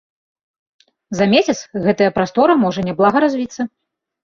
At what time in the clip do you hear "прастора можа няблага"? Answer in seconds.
2.17-3.17